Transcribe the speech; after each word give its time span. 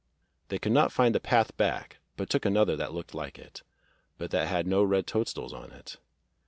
They 0.47 0.57
could 0.57 0.71
not 0.71 0.91
find 0.91 1.13
the 1.13 1.19
path 1.19 1.55
back, 1.57 1.99
but 2.17 2.27
took 2.27 2.43
another 2.43 2.75
that 2.75 2.91
looked 2.91 3.13
like 3.13 3.37
it, 3.37 3.61
but 4.17 4.31
that 4.31 4.47
had 4.47 4.65
no 4.65 4.81
red 4.83 5.05
toadstools 5.05 5.53
on 5.53 5.71
it. 5.71 5.97